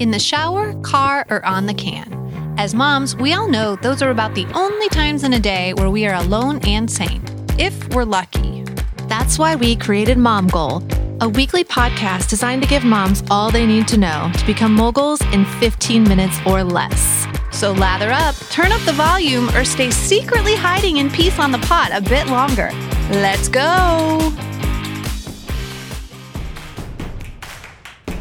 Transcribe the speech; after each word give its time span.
in 0.00 0.10
the 0.10 0.18
shower, 0.18 0.74
car, 0.82 1.24
or 1.30 1.44
on 1.46 1.66
the 1.66 1.74
can. 1.74 2.16
As 2.58 2.74
moms, 2.74 3.14
we 3.14 3.34
all 3.34 3.48
know 3.48 3.76
those 3.76 4.02
are 4.02 4.10
about 4.10 4.34
the 4.34 4.46
only 4.54 4.88
times 4.88 5.22
in 5.24 5.34
a 5.34 5.38
day 5.38 5.72
where 5.74 5.90
we 5.90 6.06
are 6.06 6.14
alone 6.14 6.58
and 6.64 6.90
sane, 6.90 7.22
if 7.58 7.88
we're 7.94 8.04
lucky. 8.04 8.64
That's 9.08 9.38
why 9.38 9.56
we 9.56 9.76
created 9.76 10.18
Mom 10.18 10.48
Goal, 10.48 10.82
a 11.20 11.28
weekly 11.28 11.64
podcast 11.64 12.28
designed 12.28 12.62
to 12.62 12.68
give 12.68 12.82
moms 12.82 13.22
all 13.30 13.50
they 13.50 13.66
need 13.66 13.86
to 13.88 13.98
know 13.98 14.30
to 14.36 14.46
become 14.46 14.74
moguls 14.74 15.20
in 15.32 15.44
15 15.44 16.04
minutes 16.04 16.38
or 16.46 16.64
less. 16.64 17.26
So 17.52 17.72
lather 17.72 18.10
up, 18.10 18.34
turn 18.50 18.72
up 18.72 18.80
the 18.82 18.92
volume, 18.92 19.48
or 19.50 19.64
stay 19.64 19.90
secretly 19.90 20.54
hiding 20.54 20.96
in 20.96 21.10
peace 21.10 21.38
on 21.38 21.52
the 21.52 21.58
pot 21.58 21.90
a 21.92 22.00
bit 22.00 22.26
longer. 22.28 22.70
Let's 23.10 23.48
go! 23.48 24.49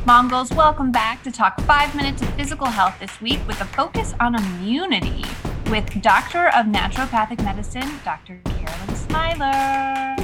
Mom 0.10 0.28
goals, 0.28 0.50
welcome 0.54 0.92
back 0.92 1.22
to 1.22 1.32
talk 1.32 1.62
five 1.62 1.94
minutes 1.94 2.24
of 2.24 2.30
physical 2.30 2.66
health 2.66 2.96
this 3.00 3.22
week 3.22 3.40
with 3.46 3.62
a 3.62 3.66
focus 3.66 4.16
on 4.20 4.34
immunity 4.34 5.24
with 5.70 6.02
Doctor 6.02 6.48
of 6.48 6.66
Naturopathic 6.66 7.44
Medicine, 7.44 7.88
Dr. 8.04 8.42
Carolyn 8.46 8.96
Smiler. 8.96 10.16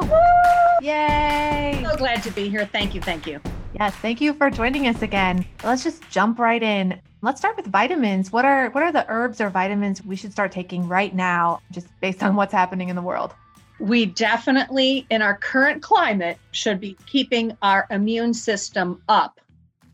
Woo! 0.00 0.16
Yay! 0.80 1.84
So 1.84 1.94
glad 1.98 2.22
to 2.22 2.30
be 2.30 2.48
here. 2.48 2.64
Thank 2.64 2.94
you. 2.94 3.02
Thank 3.02 3.26
you. 3.26 3.38
Yes, 3.74 3.94
thank 3.96 4.22
you 4.22 4.32
for 4.32 4.48
joining 4.48 4.86
us 4.86 5.02
again. 5.02 5.44
Let's 5.62 5.84
just 5.84 6.08
jump 6.08 6.38
right 6.38 6.62
in. 6.62 6.98
Let's 7.20 7.38
start 7.38 7.58
with 7.58 7.66
vitamins. 7.66 8.32
What 8.32 8.46
are 8.46 8.70
what 8.70 8.82
are 8.82 8.92
the 8.92 9.04
herbs 9.10 9.42
or 9.42 9.50
vitamins 9.50 10.02
we 10.02 10.16
should 10.16 10.32
start 10.32 10.52
taking 10.52 10.88
right 10.88 11.14
now 11.14 11.60
just 11.70 11.86
based 12.00 12.22
on 12.22 12.34
what's 12.34 12.54
happening 12.54 12.88
in 12.88 12.96
the 12.96 13.02
world? 13.02 13.34
We 13.78 14.06
definitely, 14.06 15.06
in 15.10 15.22
our 15.22 15.36
current 15.36 15.82
climate, 15.82 16.38
should 16.50 16.80
be 16.80 16.96
keeping 17.06 17.56
our 17.62 17.86
immune 17.90 18.34
system 18.34 19.02
up. 19.08 19.40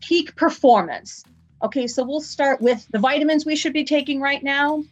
Peak 0.01 0.35
performance. 0.37 1.25
Okay, 1.63 1.87
so 1.87 2.05
we'll 2.05 2.21
start 2.21 2.61
with 2.61 2.87
the 2.91 2.99
vitamins 2.99 3.47
we 3.47 3.57
should 3.57 3.73
be 3.73 3.85
taking 3.85 4.21
right 4.21 4.43
now. 4.43 4.83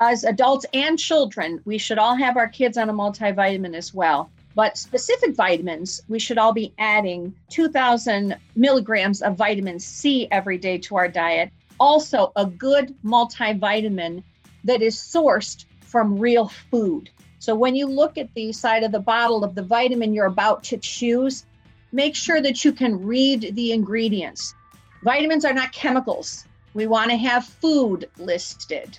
As 0.00 0.24
adults 0.24 0.66
and 0.74 0.98
children, 0.98 1.60
we 1.64 1.78
should 1.78 1.98
all 1.98 2.16
have 2.16 2.36
our 2.36 2.48
kids 2.48 2.76
on 2.76 2.88
a 2.88 2.92
multivitamin 2.92 3.74
as 3.74 3.94
well. 3.94 4.30
But 4.54 4.76
specific 4.76 5.34
vitamins, 5.34 6.02
we 6.08 6.18
should 6.18 6.38
all 6.38 6.52
be 6.52 6.74
adding 6.78 7.34
2,000 7.50 8.36
milligrams 8.54 9.22
of 9.22 9.36
vitamin 9.36 9.78
C 9.78 10.28
every 10.30 10.58
day 10.58 10.78
to 10.78 10.96
our 10.96 11.08
diet. 11.08 11.50
Also, 11.80 12.32
a 12.36 12.46
good 12.46 12.94
multivitamin 13.02 14.22
that 14.64 14.82
is 14.82 14.96
sourced 14.96 15.64
from 15.80 16.18
real 16.18 16.48
food. 16.48 17.10
So 17.42 17.56
when 17.56 17.74
you 17.74 17.88
look 17.88 18.18
at 18.18 18.32
the 18.34 18.52
side 18.52 18.84
of 18.84 18.92
the 18.92 19.00
bottle 19.00 19.42
of 19.42 19.56
the 19.56 19.64
vitamin 19.64 20.14
you're 20.14 20.26
about 20.26 20.62
to 20.62 20.78
choose, 20.78 21.44
make 21.90 22.14
sure 22.14 22.40
that 22.40 22.64
you 22.64 22.70
can 22.70 23.04
read 23.04 23.56
the 23.56 23.72
ingredients. 23.72 24.54
Vitamins 25.02 25.44
are 25.44 25.52
not 25.52 25.72
chemicals. 25.72 26.46
We 26.72 26.86
want 26.86 27.10
to 27.10 27.16
have 27.16 27.44
food 27.44 28.08
listed. 28.16 28.96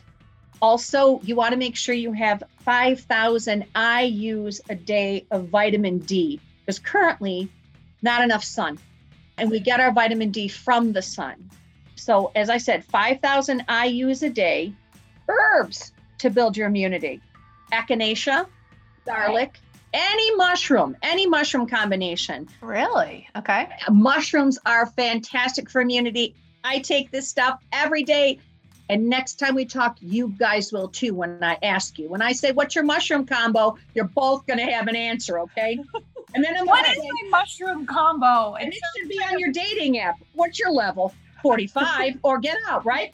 Also, 0.61 1.21
you 1.21 1.37
want 1.37 1.53
to 1.53 1.57
make 1.57 1.77
sure 1.77 1.95
you 1.95 2.11
have 2.11 2.43
5,000 2.59 3.65
IUs 3.75 4.59
a 4.69 4.75
day 4.75 5.25
of 5.31 5.47
vitamin 5.47 5.99
D 5.99 6.41
because 6.59 6.79
currently 6.79 7.47
not 8.01 8.21
enough 8.21 8.43
sun. 8.43 8.77
And 9.37 9.49
we 9.49 9.61
get 9.61 9.79
our 9.79 9.93
vitamin 9.93 10.31
D 10.31 10.49
from 10.49 10.91
the 10.91 11.01
sun. 11.01 11.49
So, 11.95 12.33
as 12.35 12.49
I 12.49 12.57
said, 12.57 12.83
5,000 12.83 13.65
IUs 13.67 14.21
a 14.21 14.29
day, 14.29 14.73
herbs 15.29 15.93
to 16.17 16.29
build 16.29 16.57
your 16.57 16.67
immunity 16.67 17.21
echinacea, 17.73 18.45
garlic, 19.05 19.59
any 19.93 20.35
mushroom, 20.35 20.95
any 21.01 21.27
mushroom 21.27 21.67
combination. 21.67 22.47
Really? 22.61 23.27
Okay. 23.35 23.69
Mushrooms 23.91 24.57
are 24.65 24.85
fantastic 24.87 25.69
for 25.69 25.81
immunity. 25.81 26.35
I 26.63 26.79
take 26.79 27.11
this 27.11 27.27
stuff 27.27 27.59
every 27.71 28.03
day. 28.03 28.39
And 28.89 29.09
next 29.09 29.35
time 29.35 29.55
we 29.55 29.65
talk, 29.65 29.97
you 30.01 30.29
guys 30.37 30.71
will 30.73 30.89
too 30.89 31.13
when 31.13 31.41
I 31.41 31.57
ask 31.63 31.97
you. 31.97 32.09
When 32.09 32.21
I 32.21 32.33
say, 32.33 32.51
What's 32.51 32.75
your 32.75 32.83
mushroom 32.83 33.25
combo? 33.25 33.77
You're 33.95 34.05
both 34.05 34.45
going 34.45 34.59
to 34.59 34.65
have 34.65 34.87
an 34.87 34.95
answer, 34.95 35.39
okay? 35.39 35.79
And 36.35 36.43
then 36.43 36.57
I'm 36.57 36.65
what 36.65 36.87
is 36.89 36.97
my 36.97 37.29
mushroom 37.29 37.85
combo? 37.85 38.55
And 38.55 38.73
it 38.73 38.79
should 38.97 39.09
be 39.09 39.19
on 39.19 39.39
your 39.39 39.51
dating 39.51 39.99
app. 39.99 40.19
What's 40.33 40.59
your 40.59 40.71
level? 40.71 41.13
45 41.41 42.19
or 42.23 42.39
get 42.39 42.57
out, 42.67 42.85
right? 42.85 43.13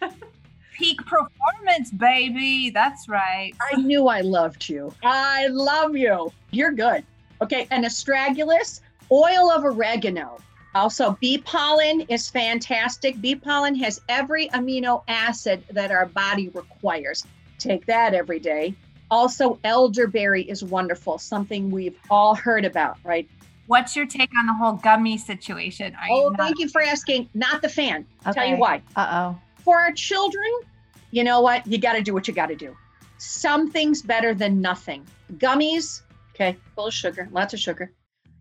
peak 0.80 1.04
performance, 1.04 1.90
baby. 1.90 2.70
That's 2.70 3.06
right. 3.06 3.52
I 3.70 3.76
knew 3.76 4.08
I 4.08 4.22
loved 4.22 4.66
you. 4.68 4.94
I 5.04 5.46
love 5.48 5.94
you. 5.94 6.32
You're 6.52 6.72
good. 6.72 7.04
Okay. 7.42 7.68
And 7.70 7.84
astragalus, 7.84 8.80
oil 9.12 9.50
of 9.50 9.64
oregano. 9.64 10.38
Also, 10.74 11.18
bee 11.20 11.36
pollen 11.38 12.00
is 12.02 12.30
fantastic. 12.30 13.20
Bee 13.20 13.34
pollen 13.34 13.74
has 13.74 14.00
every 14.08 14.48
amino 14.50 15.02
acid 15.06 15.62
that 15.70 15.90
our 15.90 16.06
body 16.06 16.48
requires. 16.48 17.26
Take 17.58 17.84
that 17.86 18.14
every 18.14 18.38
day. 18.38 18.74
Also, 19.10 19.58
elderberry 19.64 20.44
is 20.44 20.64
wonderful, 20.64 21.18
something 21.18 21.70
we've 21.70 21.98
all 22.08 22.34
heard 22.34 22.64
about, 22.64 22.96
right? 23.04 23.28
What's 23.66 23.94
your 23.94 24.06
take 24.06 24.30
on 24.38 24.46
the 24.46 24.54
whole 24.54 24.74
gummy 24.74 25.18
situation? 25.18 25.94
Are 25.94 26.06
oh, 26.10 26.30
you 26.30 26.36
thank 26.36 26.58
you 26.58 26.68
for 26.68 26.80
asking. 26.80 27.28
Not 27.34 27.60
the 27.60 27.68
fan. 27.68 28.06
Okay. 28.22 28.32
Tell 28.32 28.46
you 28.48 28.56
why. 28.56 28.82
Uh 28.96 29.08
oh. 29.10 29.40
For 29.62 29.78
our 29.78 29.92
children, 29.92 30.50
you 31.10 31.24
know 31.24 31.40
what? 31.40 31.66
You 31.66 31.78
got 31.78 31.94
to 31.94 32.02
do 32.02 32.14
what 32.14 32.28
you 32.28 32.34
got 32.34 32.46
to 32.46 32.56
do. 32.56 32.76
Something's 33.18 34.02
better 34.02 34.34
than 34.34 34.60
nothing. 34.60 35.06
Gummies, 35.34 36.02
okay, 36.34 36.56
full 36.74 36.86
of 36.86 36.94
sugar, 36.94 37.28
lots 37.32 37.52
of 37.54 37.60
sugar. 37.60 37.92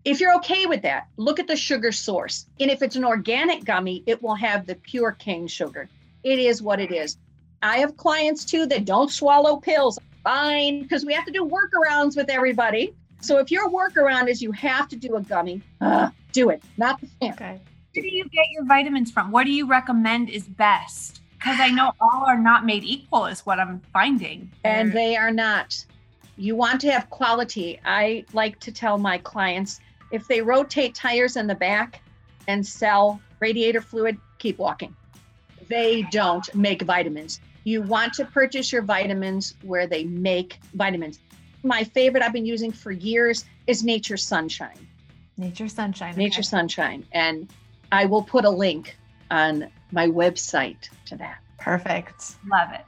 If 0.06 0.22
you're 0.22 0.36
okay 0.36 0.66
with 0.66 0.82
that, 0.84 1.08
look 1.18 1.40
at 1.40 1.48
the 1.48 1.56
sugar 1.56 1.92
source. 1.92 2.46
And 2.60 2.72
if 2.72 2.82
it's 2.82 2.96
an 2.96 3.04
organic 3.04 3.66
gummy, 3.66 4.04
it 4.06 4.24
will 4.24 4.36
have 4.36 4.66
the 4.66 4.76
pure 4.76 5.12
cane 5.12 5.48
sugar. 5.48 5.90
It 6.24 6.40
is 6.40 6.62
what 6.62 6.80
it 6.80 6.92
is. 6.92 7.18
I 7.62 7.80
have 7.80 7.98
clients 7.98 8.46
too 8.46 8.66
that 8.68 8.86
don't 8.86 9.12
swallow 9.12 9.58
pills. 9.58 10.00
Fine, 10.24 10.84
because 10.84 11.06
we 11.06 11.14
have 11.14 11.26
to 11.26 11.32
do 11.32 11.46
workarounds 11.46 12.16
with 12.16 12.30
everybody. 12.30 12.94
So 13.22 13.40
if 13.40 13.52
your 13.52 13.70
workaround 13.70 14.30
is 14.30 14.42
you 14.42 14.52
have 14.54 14.88
to 14.90 14.96
do 14.96 15.16
a 15.16 15.22
gummy, 15.22 15.62
uh, 15.82 16.10
do 16.32 16.50
it, 16.50 16.64
not 16.78 17.02
the 17.02 17.08
fan. 17.20 17.34
Okay. 17.34 17.60
Where 17.96 18.04
do 18.04 18.16
you 18.16 18.24
get 18.26 18.46
your 18.52 18.66
vitamins 18.66 19.12
from? 19.12 19.32
What 19.32 19.46
do 19.46 19.52
you 19.52 19.68
recommend 19.68 20.30
is 20.30 20.44
best? 20.44 21.19
Because 21.40 21.60
I 21.60 21.70
know 21.70 21.94
all 22.02 22.26
are 22.26 22.38
not 22.38 22.66
made 22.66 22.84
equal, 22.84 23.26
is 23.26 23.46
what 23.46 23.60
I'm 23.60 23.80
finding. 23.94 24.52
And 24.66 24.92
they 24.92 25.16
are 25.16 25.32
not. 25.32 25.86
You 26.36 26.56
want 26.56 26.82
to 26.82 26.92
have 26.92 27.10
quality. 27.10 27.80
I 27.86 28.26
like 28.34 28.60
to 28.60 28.74
tell 28.74 28.98
my 28.98 29.18
clients 29.20 29.80
if 30.12 30.28
they 30.28 30.42
rotate 30.42 30.96
tires 30.96 31.38
in 31.38 31.48
the 31.48 31.56
back 31.56 32.02
and 32.48 32.66
sell 32.66 33.22
radiator 33.40 33.80
fluid, 33.80 34.18
keep 34.38 34.58
walking. 34.58 34.94
They 35.70 36.02
don't 36.12 36.54
make 36.54 36.82
vitamins. 36.82 37.40
You 37.64 37.84
want 37.84 38.14
to 38.16 38.26
purchase 38.26 38.72
your 38.74 38.82
vitamins 38.82 39.56
where 39.62 39.88
they 39.88 40.04
make 40.04 40.60
vitamins. 40.74 41.20
My 41.64 41.84
favorite 41.84 42.24
I've 42.24 42.34
been 42.34 42.46
using 42.46 42.72
for 42.72 42.92
years 42.92 43.46
is 43.68 43.84
Nature 43.84 44.18
Sunshine. 44.18 44.88
Nature 45.38 45.70
Sunshine. 45.70 46.16
Nature 46.16 46.40
okay. 46.40 46.44
Sunshine. 46.44 47.06
And 47.12 47.50
I 47.92 48.06
will 48.06 48.24
put 48.24 48.46
a 48.46 48.50
link 48.50 48.98
on 49.32 49.70
my 49.92 50.08
website 50.08 50.90
to 51.06 51.16
that. 51.18 51.40
Perfect. 51.58 52.36
Love 52.50 52.74
it. 52.74 52.86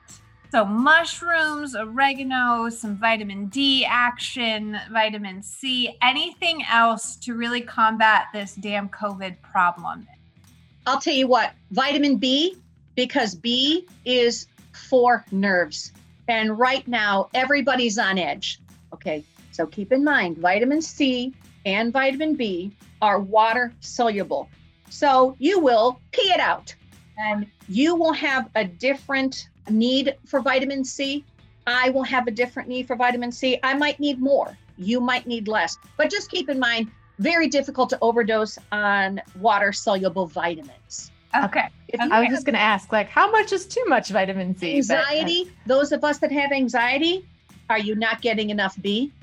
So, 0.51 0.65
mushrooms, 0.65 1.75
oregano, 1.75 2.67
some 2.69 2.97
vitamin 2.97 3.45
D 3.45 3.85
action, 3.85 4.77
vitamin 4.91 5.41
C, 5.41 5.97
anything 6.01 6.63
else 6.69 7.15
to 7.17 7.35
really 7.35 7.61
combat 7.61 8.25
this 8.33 8.55
damn 8.55 8.89
COVID 8.89 9.41
problem? 9.41 10.05
I'll 10.85 10.99
tell 10.99 11.13
you 11.13 11.27
what, 11.27 11.53
vitamin 11.71 12.17
B, 12.17 12.57
because 12.95 13.33
B 13.33 13.87
is 14.03 14.47
for 14.89 15.23
nerves. 15.31 15.93
And 16.27 16.59
right 16.59 16.85
now, 16.87 17.29
everybody's 17.33 17.97
on 17.97 18.17
edge. 18.17 18.59
Okay, 18.93 19.23
so 19.51 19.65
keep 19.65 19.93
in 19.93 20.03
mind 20.03 20.37
vitamin 20.37 20.81
C 20.81 21.33
and 21.65 21.93
vitamin 21.93 22.35
B 22.35 22.71
are 23.01 23.19
water 23.19 23.73
soluble. 23.79 24.49
So 24.91 25.35
you 25.39 25.59
will 25.59 25.99
pee 26.11 26.31
it 26.33 26.39
out 26.39 26.75
and 27.17 27.47
you 27.69 27.95
will 27.95 28.11
have 28.11 28.49
a 28.55 28.65
different 28.65 29.49
need 29.69 30.17
for 30.25 30.41
vitamin 30.41 30.83
C. 30.83 31.23
I 31.65 31.89
will 31.91 32.03
have 32.03 32.27
a 32.27 32.31
different 32.31 32.67
need 32.67 32.87
for 32.87 32.95
vitamin 32.97 33.31
C. 33.31 33.57
I 33.63 33.73
might 33.73 33.99
need 33.99 34.19
more. 34.19 34.57
You 34.77 34.99
might 34.99 35.25
need 35.25 35.47
less. 35.47 35.77
But 35.95 36.11
just 36.11 36.29
keep 36.29 36.49
in 36.49 36.59
mind, 36.59 36.91
very 37.19 37.47
difficult 37.47 37.89
to 37.91 37.99
overdose 38.01 38.57
on 38.71 39.21
water 39.39 39.71
soluble 39.71 40.25
vitamins. 40.25 41.11
Okay. 41.43 41.69
I 41.97 42.19
was 42.19 42.29
just 42.29 42.45
going 42.45 42.55
to 42.55 42.59
ask, 42.59 42.91
like, 42.91 43.07
how 43.07 43.31
much 43.31 43.53
is 43.53 43.65
too 43.65 43.83
much 43.87 44.09
vitamin 44.09 44.57
C? 44.57 44.75
Anxiety. 44.75 45.45
But, 45.45 45.51
uh, 45.51 45.55
those 45.67 45.91
of 45.93 46.03
us 46.03 46.17
that 46.17 46.31
have 46.31 46.51
anxiety, 46.51 47.25
are 47.69 47.79
you 47.79 47.95
not 47.95 48.21
getting 48.21 48.49
enough 48.49 48.75
B? 48.81 49.13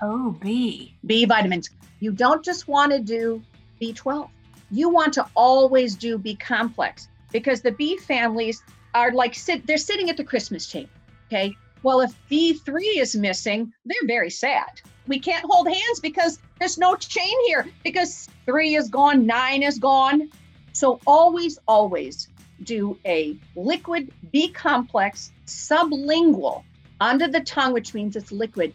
Oh, 0.00 0.30
B. 0.40 0.94
B 1.04 1.26
vitamins. 1.26 1.68
You 2.00 2.12
don't 2.12 2.42
just 2.42 2.66
want 2.66 2.92
to 2.92 2.98
do 2.98 3.42
B12. 3.80 4.30
You 4.72 4.88
want 4.88 5.12
to 5.14 5.26
always 5.36 5.94
do 5.94 6.18
B 6.18 6.34
complex 6.34 7.08
because 7.30 7.60
the 7.60 7.72
B 7.72 7.98
families 7.98 8.62
are 8.94 9.12
like 9.12 9.34
sit 9.34 9.66
they're 9.66 9.76
sitting 9.76 10.08
at 10.10 10.16
the 10.16 10.24
Christmas 10.24 10.68
table. 10.68 10.90
Okay. 11.28 11.54
Well, 11.82 12.00
if 12.00 12.14
B3 12.30 12.80
is 12.96 13.14
missing, 13.16 13.72
they're 13.84 14.06
very 14.06 14.30
sad. 14.30 14.80
We 15.08 15.18
can't 15.18 15.44
hold 15.48 15.68
hands 15.68 16.00
because 16.00 16.38
there's 16.58 16.78
no 16.78 16.94
chain 16.94 17.34
here 17.46 17.66
because 17.82 18.28
three 18.46 18.76
is 18.76 18.88
gone, 18.88 19.26
nine 19.26 19.62
is 19.62 19.78
gone. 19.78 20.30
So 20.72 21.00
always, 21.06 21.58
always 21.68 22.28
do 22.62 22.96
a 23.04 23.36
liquid 23.56 24.12
B 24.30 24.48
complex 24.48 25.32
sublingual 25.46 26.62
under 27.00 27.26
the 27.26 27.40
tongue, 27.40 27.72
which 27.72 27.94
means 27.94 28.14
it's 28.14 28.30
liquid. 28.30 28.72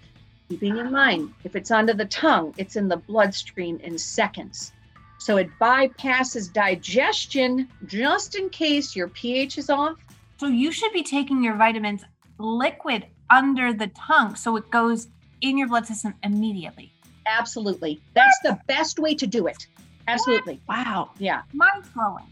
Keeping 0.50 0.78
in 0.78 0.92
mind, 0.92 1.34
if 1.44 1.56
it's 1.56 1.72
under 1.72 1.94
the 1.94 2.06
tongue, 2.06 2.54
it's 2.58 2.76
in 2.76 2.88
the 2.88 2.98
bloodstream 2.98 3.80
in 3.82 3.98
seconds. 3.98 4.74
So 5.20 5.38
it 5.38 5.50
bypasses 5.60 6.52
digestion 6.52 7.68
just 7.86 8.36
in 8.36 8.50
case 8.50 8.96
your 8.96 9.08
pH 9.10 9.58
is 9.58 9.70
off. 9.70 9.98
So 10.40 10.48
you 10.48 10.72
should 10.72 10.94
be 10.94 11.04
taking 11.04 11.44
your 11.44 11.56
vitamins 11.56 12.04
liquid 12.38 13.06
under 13.30 13.74
the 13.74 13.88
tongue 13.88 14.36
so 14.36 14.56
it 14.58 14.70
goes 14.70 15.08
in 15.42 15.58
your 15.58 15.68
blood 15.68 15.86
system 15.86 16.14
immediately. 16.24 16.92
Absolutely. 17.28 18.00
That's 18.14 18.40
the 18.44 18.60
best 18.68 19.00
way 19.00 19.16
to 19.16 19.28
do 19.28 19.48
it. 19.48 19.68
Absolutely. 20.08 20.62
Wow. 20.70 21.12
Yeah. 21.18 21.42
Mind 21.54 21.84
blowing. 21.94 22.26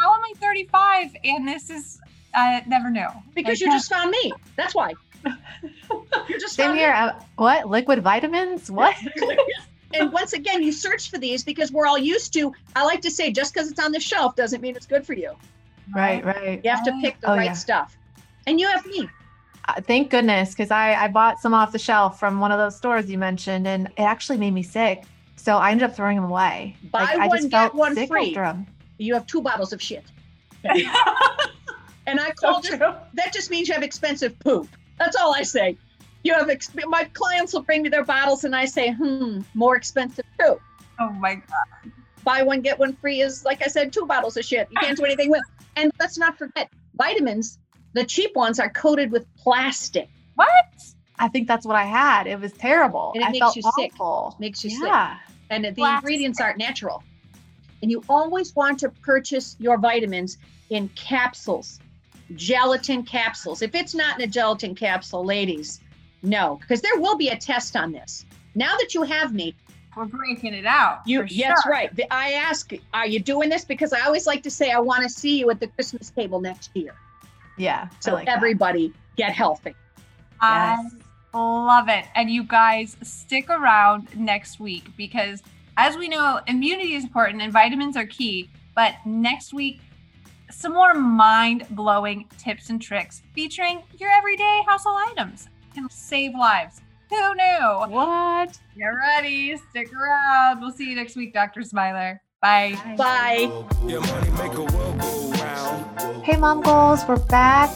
How 0.00 0.14
am 0.14 0.20
I 0.22 0.32
35 0.40 1.16
and 1.24 1.46
this 1.46 1.68
is, 1.68 2.00
I 2.32 2.62
never 2.66 2.90
knew. 2.90 3.08
Because 3.34 3.60
like, 3.60 3.60
you 3.60 3.72
just 3.72 3.90
found 3.90 4.10
me. 4.10 4.32
That's 4.56 4.74
why. 4.74 4.94
you 5.24 6.40
just 6.40 6.54
Same 6.54 6.74
here. 6.74 6.92
Uh, 6.92 7.20
what? 7.36 7.68
Liquid 7.68 8.02
vitamins? 8.02 8.70
What? 8.70 8.96
and 9.92 10.12
once 10.12 10.32
again, 10.32 10.62
you 10.62 10.72
search 10.72 11.10
for 11.10 11.18
these 11.18 11.42
because 11.42 11.72
we're 11.72 11.86
all 11.86 11.98
used 11.98 12.32
to, 12.34 12.52
I 12.76 12.84
like 12.84 13.00
to 13.02 13.10
say, 13.10 13.32
just 13.32 13.52
because 13.52 13.70
it's 13.70 13.80
on 13.80 13.92
the 13.92 14.00
shelf 14.00 14.36
doesn't 14.36 14.60
mean 14.60 14.76
it's 14.76 14.86
good 14.86 15.04
for 15.04 15.14
you. 15.14 15.32
Right, 15.94 16.24
right. 16.24 16.60
You 16.62 16.70
have 16.70 16.84
to 16.84 16.92
pick 17.00 17.20
the 17.20 17.32
oh, 17.32 17.36
right 17.36 17.46
yeah. 17.46 17.52
stuff. 17.52 17.96
And 18.46 18.60
you 18.60 18.68
have 18.68 18.86
me. 18.86 19.08
Uh, 19.68 19.80
thank 19.80 20.10
goodness, 20.10 20.50
because 20.50 20.70
I, 20.70 20.94
I 20.94 21.08
bought 21.08 21.40
some 21.40 21.54
off 21.54 21.72
the 21.72 21.78
shelf 21.78 22.18
from 22.18 22.40
one 22.40 22.52
of 22.52 22.58
those 22.58 22.76
stores 22.76 23.10
you 23.10 23.18
mentioned, 23.18 23.66
and 23.66 23.86
it 23.86 24.02
actually 24.02 24.38
made 24.38 24.52
me 24.52 24.62
sick. 24.62 25.04
So 25.36 25.56
I 25.56 25.70
ended 25.70 25.88
up 25.88 25.96
throwing 25.96 26.16
them 26.16 26.26
away. 26.26 26.76
Buy 26.90 27.00
like, 27.00 27.18
one, 27.18 27.22
I 27.22 27.36
just 27.36 27.50
get 27.50 27.74
one 27.74 28.06
free. 28.06 28.36
You 28.98 29.14
have 29.14 29.26
two 29.26 29.40
bottles 29.40 29.72
of 29.72 29.80
shit. 29.80 30.04
and 30.64 32.20
I 32.20 32.30
called 32.32 32.66
so 32.66 32.74
it, 32.74 32.80
that 33.14 33.32
just 33.32 33.50
means 33.50 33.68
you 33.68 33.74
have 33.74 33.82
expensive 33.82 34.38
poop. 34.38 34.68
That's 34.98 35.16
all 35.16 35.34
I 35.34 35.42
say. 35.42 35.78
You 36.22 36.34
have 36.34 36.48
exp- 36.48 36.84
my 36.86 37.04
clients 37.14 37.52
will 37.52 37.62
bring 37.62 37.82
me 37.82 37.88
their 37.88 38.04
bottles, 38.04 38.44
and 38.44 38.54
I 38.54 38.66
say, 38.66 38.92
hmm, 38.92 39.40
more 39.54 39.76
expensive 39.76 40.24
too. 40.38 40.60
Oh 40.98 41.10
my 41.10 41.36
god. 41.36 41.92
Buy 42.24 42.42
one 42.42 42.60
get 42.60 42.78
one 42.78 42.94
free 42.96 43.22
is 43.22 43.44
like 43.44 43.62
I 43.62 43.68
said, 43.68 43.92
two 43.92 44.04
bottles 44.04 44.36
of 44.36 44.44
shit. 44.44 44.68
You 44.70 44.76
can't 44.80 44.96
do 44.96 45.04
anything 45.04 45.30
with. 45.30 45.42
And 45.76 45.90
let's 45.98 46.18
not 46.18 46.36
forget 46.36 46.70
vitamins. 46.94 47.58
The 47.94 48.04
cheap 48.04 48.36
ones 48.36 48.60
are 48.60 48.68
coated 48.68 49.10
with 49.10 49.26
plastic. 49.36 50.08
What? 50.34 50.50
I 51.18 51.28
think 51.28 51.48
that's 51.48 51.66
what 51.66 51.76
I 51.76 51.84
had. 51.84 52.26
It 52.26 52.38
was 52.38 52.52
terrible. 52.52 53.12
And 53.14 53.22
it 53.22 53.28
I 53.28 53.30
makes 53.32 53.56
you 53.56 53.62
awful. 53.64 54.30
sick. 54.32 54.40
Makes 54.40 54.64
you 54.64 54.70
yeah. 54.84 55.16
sick. 55.16 55.36
And 55.50 55.64
the 55.64 55.72
plastic. 55.72 56.02
ingredients 56.02 56.40
aren't 56.40 56.58
natural. 56.58 57.02
And 57.82 57.90
you 57.90 58.02
always 58.08 58.54
want 58.54 58.78
to 58.80 58.90
purchase 58.90 59.56
your 59.58 59.78
vitamins 59.78 60.38
in 60.68 60.88
capsules, 60.90 61.80
gelatin 62.34 63.02
capsules. 63.02 63.62
If 63.62 63.74
it's 63.74 63.94
not 63.94 64.20
in 64.20 64.28
a 64.28 64.30
gelatin 64.30 64.74
capsule, 64.74 65.24
ladies, 65.24 65.80
no, 66.22 66.58
because 66.60 66.82
there 66.82 66.98
will 66.98 67.16
be 67.16 67.28
a 67.28 67.36
test 67.36 67.76
on 67.76 67.92
this. 67.92 68.26
Now 68.54 68.76
that 68.78 68.94
you 68.94 69.02
have 69.02 69.32
me, 69.32 69.54
we're 69.96 70.04
breaking 70.04 70.54
it 70.54 70.66
out. 70.66 71.00
You, 71.06 71.24
yes, 71.28 71.62
sure. 71.62 71.72
right. 71.72 71.90
I 72.10 72.32
ask, 72.32 72.72
are 72.94 73.06
you 73.06 73.20
doing 73.20 73.48
this? 73.48 73.64
Because 73.64 73.92
I 73.92 74.00
always 74.02 74.26
like 74.26 74.42
to 74.44 74.50
say, 74.50 74.70
I 74.70 74.78
want 74.78 75.02
to 75.02 75.08
see 75.08 75.38
you 75.38 75.50
at 75.50 75.60
the 75.60 75.66
Christmas 75.66 76.10
table 76.10 76.40
next 76.40 76.70
year. 76.74 76.94
Yeah. 77.56 77.88
So 78.00 78.14
like 78.14 78.28
everybody 78.28 78.88
that. 78.88 79.16
get 79.16 79.32
healthy. 79.32 79.74
I 80.40 80.76
yes. 80.82 80.92
love 81.34 81.88
it. 81.88 82.04
And 82.14 82.30
you 82.30 82.44
guys 82.44 82.96
stick 83.02 83.50
around 83.50 84.08
next 84.16 84.60
week 84.60 84.84
because, 84.96 85.42
as 85.76 85.96
we 85.96 86.08
know, 86.08 86.40
immunity 86.46 86.94
is 86.94 87.04
important 87.04 87.42
and 87.42 87.52
vitamins 87.52 87.96
are 87.96 88.06
key. 88.06 88.48
But 88.74 88.94
next 89.04 89.52
week, 89.52 89.80
some 90.50 90.72
more 90.72 90.94
mind 90.94 91.66
blowing 91.70 92.28
tips 92.38 92.70
and 92.70 92.80
tricks 92.80 93.22
featuring 93.34 93.82
your 93.98 94.10
everyday 94.10 94.62
household 94.66 94.98
items 95.10 95.48
can 95.70 95.88
save 95.90 96.34
lives. 96.34 96.80
Who 97.10 97.34
knew? 97.34 97.94
What? 97.94 98.58
Get 98.76 98.86
ready. 98.86 99.56
Stick 99.70 99.92
around. 99.92 100.60
We'll 100.60 100.72
see 100.72 100.88
you 100.88 100.94
next 100.94 101.16
week, 101.16 101.32
Dr. 101.32 101.62
Smiler. 101.62 102.22
Bye. 102.40 102.78
Bye. 102.96 103.50
Hey, 106.22 106.36
Mom 106.36 106.60
Goals, 106.62 107.00
we're 107.06 107.18
back. 107.26 107.70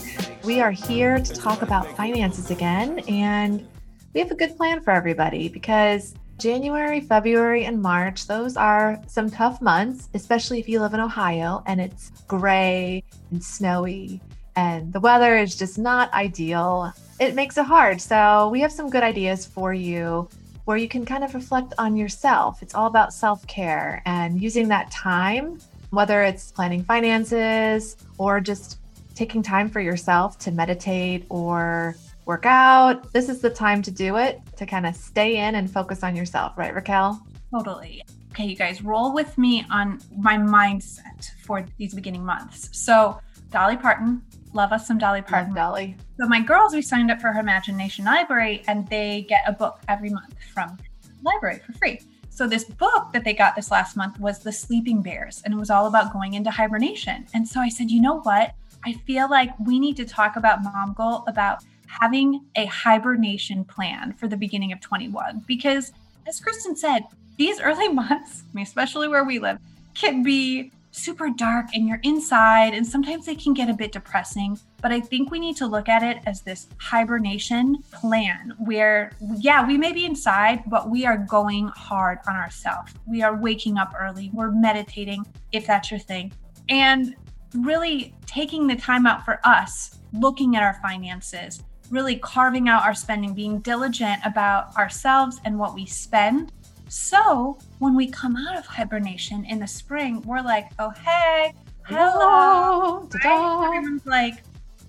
We 0.45 0.61
are 0.61 0.71
here 0.71 1.19
to 1.19 1.35
talk 1.35 1.63
about 1.63 1.87
finances 1.97 2.51
again. 2.51 3.01
And 3.01 3.67
we 4.15 4.21
have 4.21 4.31
a 4.31 4.37
good 4.37 4.57
plan 4.57 4.81
for 4.81 4.93
everybody 4.93 5.49
because 5.49 6.15
January, 6.39 7.01
February, 7.01 7.65
and 7.65 7.81
March, 7.83 8.27
those 8.27 8.57
are 8.57 9.01
some 9.07 9.31
tough 9.31 9.61
months, 9.61 10.09
especially 10.15 10.61
if 10.61 10.69
you 10.69 10.81
live 10.81 10.95
in 10.95 11.01
Ohio 11.01 11.63
and 11.67 11.81
it's 11.81 12.11
gray 12.27 13.03
and 13.31 13.43
snowy 13.43 14.21
and 14.57 14.93
the 14.93 15.01
weather 15.01 15.37
is 15.37 15.57
just 15.57 15.79
not 15.79 16.13
ideal 16.13 16.93
it 17.21 17.35
makes 17.35 17.57
it 17.57 17.65
hard. 17.65 18.01
So, 18.01 18.49
we 18.51 18.61
have 18.61 18.73
some 18.73 18.91
good 18.91 19.03
ideas 19.03 19.47
for 19.47 19.73
you 19.73 20.29
where 20.65 20.77
you 20.77 20.89
can 20.89 21.05
kind 21.05 21.23
of 21.23 21.35
reflect 21.35 21.75
on 21.79 21.97
yourself. 21.97 22.63
It's 22.63 22.75
all 22.75 22.87
about 22.87 23.13
self 23.13 23.47
care 23.47 24.03
and 24.07 24.41
using 24.41 24.69
that 24.69 24.91
time, 24.91 25.61
whether 25.91 26.23
it's 26.23 26.51
planning 26.51 26.83
finances 26.83 27.97
or 28.19 28.41
just 28.41 28.79
taking 29.15 29.43
time 29.43 29.69
for 29.69 29.81
yourself 29.81 30.39
to 30.41 30.51
meditate 30.51 31.25
or 31.29 31.95
work 32.25 32.47
out. 32.47 33.13
This 33.13 33.29
is 33.29 33.41
the 33.41 33.51
time 33.51 33.83
to 33.83 33.91
do 33.91 34.17
it 34.17 34.41
to 34.57 34.67
kind 34.67 34.87
of 34.87 34.97
stay 34.97 35.37
in 35.37 35.55
and 35.55 35.71
focus 35.71 36.03
on 36.03 36.17
yourself, 36.17 36.57
right, 36.57 36.75
Raquel? 36.75 37.25
Totally. 37.53 38.03
Okay, 38.33 38.47
you 38.47 38.57
guys, 38.57 38.83
roll 38.83 39.15
with 39.15 39.39
me 39.39 39.65
on 39.71 40.01
my 40.17 40.37
mindset 40.37 41.31
for 41.45 41.65
these 41.79 41.95
beginning 41.95 42.25
months. 42.25 42.69
So, 42.73 43.21
Dolly 43.55 43.77
Parton 43.77 44.21
Love 44.55 44.71
us 44.71 44.87
some 44.87 44.99
Dolly 44.99 45.21
Parton. 45.21 45.49
Love 45.49 45.57
Dolly. 45.57 45.97
So 46.19 46.29
my 46.29 46.41
girls, 46.41 46.75
we 46.75 46.81
signed 46.81 47.11
up 47.11 47.21
for 47.21 47.33
her 47.33 47.41
Imagination 47.41 48.05
Library, 48.05 48.63
and 48.69 48.89
they 48.89 49.27
get 49.29 49.43
a 49.49 49.53
book 49.53 49.81
every 49.89 50.11
month 50.11 50.37
from 50.55 50.79
the 51.03 51.29
library 51.29 51.61
for 51.67 51.73
free. 51.73 52.01
So 52.31 52.47
this 52.47 52.63
book 52.63 53.13
that 53.13 53.25
they 53.25 53.35
got 53.35 53.57
this 53.57 53.73
last 53.73 53.97
month 53.97 54.19
was 54.21 54.39
The 54.39 54.53
Sleeping 54.53 55.03
Bears, 55.03 55.43
and 55.45 55.53
it 55.53 55.57
was 55.57 55.71
all 55.71 55.87
about 55.87 56.13
going 56.13 56.35
into 56.35 56.53
hibernation. 56.53 57.27
And 57.35 57.47
so 57.47 57.59
I 57.59 57.69
said, 57.69 57.91
you 57.91 58.01
know 58.01 58.21
what? 58.21 58.55
I 58.85 58.93
feel 58.93 59.29
like 59.29 59.51
we 59.59 59.81
need 59.81 59.97
to 59.97 60.05
talk 60.05 60.37
about 60.37 60.63
Mom 60.63 60.95
Goal 60.97 61.25
about 61.27 61.65
having 61.89 62.45
a 62.55 62.67
hibernation 62.67 63.65
plan 63.65 64.13
for 64.13 64.29
the 64.29 64.37
beginning 64.37 64.73
of 64.73 64.81
21 64.81 65.45
because 65.47 65.93
as 66.27 66.41
Kristen 66.41 66.75
said, 66.75 67.03
these 67.39 67.61
early 67.61 67.89
months, 67.93 68.45
especially 68.59 69.09
where 69.09 69.25
we 69.25 69.39
live, 69.39 69.59
can 69.95 70.23
be 70.23 70.73
super 70.95 71.29
dark 71.29 71.67
and 71.75 71.89
you're 71.89 72.01
inside, 72.05 72.73
and 72.73 72.87
sometimes 72.87 73.27
they 73.27 73.35
can 73.35 73.53
get 73.53 73.69
a 73.69 73.75
bit 73.75 73.91
depressing. 73.91 74.59
But 74.81 74.93
I 74.93 75.01
think 75.01 75.31
we 75.31 75.41
need 75.41 75.57
to 75.57 75.67
look 75.67 75.89
at 75.89 76.03
it 76.03 76.23
as 76.27 76.43
this 76.43 76.69
hibernation 76.79 77.83
plan 77.93 78.55
where, 78.59 79.13
yeah, 79.39 79.67
we 79.67 79.77
may 79.77 79.93
be 79.93 80.05
inside, 80.05 80.63
but 80.69 80.91
we 80.91 81.05
are 81.05 81.19
going 81.19 81.69
hard 81.69 82.19
on 82.29 82.37
ourselves. 82.37 82.95
We 83.07 83.23
are 83.23 83.37
waking 83.37 83.77
up 83.77 83.93
early, 83.99 84.31
we're 84.33 84.53
meditating, 84.53 85.27
if 85.53 85.67
that's 85.67 85.91
your 85.91 86.01
thing, 86.01 86.33
and 86.69 87.17
really 87.55 88.15
taking 88.27 88.67
the 88.67 88.77
time 88.77 89.07
out 89.07 89.25
for 89.25 89.41
us, 89.45 89.99
looking 90.13 90.55
at 90.55 90.63
our 90.63 90.75
finances, 90.75 91.63
really 91.91 92.17
carving 92.17 92.69
out 92.69 92.85
our 92.85 92.95
spending, 92.95 93.35
being 93.35 93.59
diligent 93.61 94.21
about 94.25 94.75
ourselves 94.77 95.41
and 95.45 95.59
what 95.59 95.75
we 95.75 95.87
spend 95.87 96.53
so 96.89 97.59
when 97.79 97.95
we 97.95 98.09
come 98.09 98.37
out 98.37 98.57
of 98.57 98.67
hibernation 98.67 99.45
in 99.47 99.59
the 99.59 99.67
spring, 99.67 100.23
we're 100.23 100.43
like, 100.43 100.71
oh, 100.79 100.91
hey, 100.91 101.53
hello. 101.85 103.09
Right? 103.25 103.77
Everyone's 103.77 104.07
like, 104.07 104.43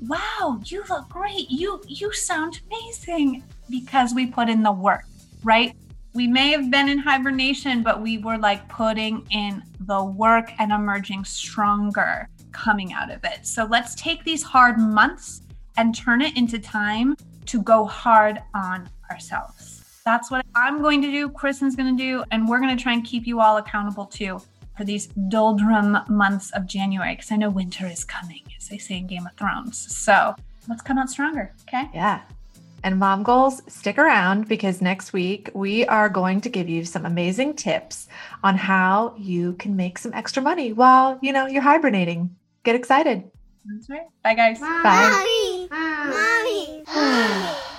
wow, 0.08 0.60
you 0.66 0.84
look 0.90 1.08
great. 1.10 1.50
You 1.50 1.82
you 1.88 2.12
sound 2.14 2.60
amazing 2.68 3.44
because 3.70 4.14
we 4.14 4.28
put 4.28 4.50
in 4.50 4.64
the 4.64 4.72
work, 4.72 5.06
right? 5.44 5.76
We 6.14 6.28
may 6.28 6.52
have 6.52 6.72
been 6.72 6.88
in 6.88 6.98
hibernation, 6.98 7.84
but 7.84 8.02
we 8.02 8.18
were 8.20 8.38
like 8.38 8.68
putting 8.70 9.26
in 9.32 9.62
the 9.82 10.04
work 10.04 10.52
and 10.60 10.72
emerging 10.72 11.26
stronger 11.26 12.30
coming 12.52 12.94
out 12.94 13.12
of 13.12 13.24
it. 13.26 13.46
So 13.46 13.66
let's 13.66 13.96
take 13.96 14.24
these 14.24 14.42
hard 14.42 14.78
months 14.78 15.42
and 15.78 15.94
turn 15.94 16.22
it 16.22 16.38
into 16.38 16.58
time 16.58 17.18
to 17.48 17.62
go 17.62 17.84
hard 17.84 18.42
on 18.54 18.90
ourselves. 19.12 19.75
That's 20.06 20.30
what 20.30 20.46
I'm 20.54 20.84
going 20.84 21.02
to 21.02 21.10
do, 21.10 21.30
Kristen's 21.30 21.76
going 21.76 21.98
to 21.98 22.04
do, 22.04 22.24
and 22.32 22.48
we're 22.48 22.60
going 22.60 22.76
to 22.76 22.82
try 22.82 22.94
and 22.94 23.04
keep 23.04 23.26
you 23.26 23.42
all 23.42 23.58
accountable 23.58 24.06
too 24.06 24.40
for 24.78 24.84
these 24.84 25.08
doldrum 25.30 25.98
months 26.08 26.52
of 26.52 26.68
January 26.68 27.16
because 27.16 27.32
I 27.32 27.38
know 27.38 27.50
winter 27.50 27.88
is 27.88 28.04
coming, 28.04 28.42
as 28.56 28.68
they 28.68 28.78
say 28.78 28.98
in 28.98 29.08
Game 29.08 29.26
of 29.26 29.34
Thrones. 29.36 29.78
So 29.96 30.36
let's 30.70 30.84
come 30.84 31.00
out 31.00 31.10
stronger, 31.10 31.52
okay? 31.68 31.90
Yeah. 31.92 32.22
And 32.84 33.00
mom 33.00 33.24
goals, 33.24 33.64
stick 33.68 33.98
around 33.98 34.48
because 34.48 34.80
next 34.80 35.12
week 35.12 35.50
we 35.56 35.88
are 35.88 36.08
going 36.08 36.40
to 36.42 36.50
give 36.50 36.70
you 36.70 36.86
some 36.86 37.08
amazing 37.08 37.56
tips 37.56 38.08
on 38.44 38.58
how 38.58 39.16
you 39.18 39.54
can 39.54 39.76
make 39.76 39.98
some 39.98 40.14
extra 40.14 40.44
money 40.44 40.72
while, 40.72 41.18
you 41.24 41.34
know, 41.34 41.48
you're 41.48 41.64
hibernating. 41.64 42.36
Get 42.64 42.76
excited. 42.76 43.24
That's 43.66 43.90
right. 43.90 44.06
Bye 44.24 44.36
guys. 44.36 44.60
Bye. 44.60 45.68
Mommy. 45.72 46.84
Mommy. 46.86 47.75